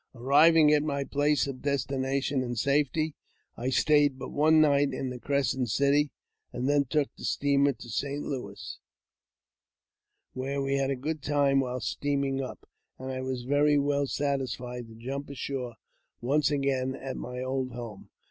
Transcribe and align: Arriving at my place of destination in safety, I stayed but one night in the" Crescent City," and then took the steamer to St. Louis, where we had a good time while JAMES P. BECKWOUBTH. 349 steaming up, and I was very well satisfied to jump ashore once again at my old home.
Arriving 0.15 0.73
at 0.73 0.81
my 0.81 1.03
place 1.03 1.45
of 1.45 1.61
destination 1.61 2.41
in 2.41 2.55
safety, 2.55 3.13
I 3.55 3.69
stayed 3.69 4.17
but 4.17 4.31
one 4.31 4.59
night 4.59 4.93
in 4.95 5.11
the" 5.11 5.19
Crescent 5.29 5.69
City," 5.69 6.09
and 6.51 6.67
then 6.67 6.85
took 6.85 7.13
the 7.15 7.23
steamer 7.23 7.73
to 7.73 7.87
St. 7.87 8.23
Louis, 8.23 8.79
where 10.33 10.59
we 10.59 10.77
had 10.77 10.89
a 10.89 10.95
good 10.95 11.21
time 11.21 11.59
while 11.59 11.73
JAMES 11.79 11.97
P. 12.01 12.15
BECKWOUBTH. 12.15 12.21
349 12.31 12.41
steaming 12.41 12.41
up, 12.41 12.69
and 12.97 13.11
I 13.11 13.21
was 13.21 13.43
very 13.43 13.77
well 13.77 14.07
satisfied 14.07 14.87
to 14.87 14.95
jump 14.95 15.29
ashore 15.29 15.75
once 16.19 16.49
again 16.49 16.95
at 16.95 17.15
my 17.15 17.39
old 17.43 17.73
home. 17.73 18.09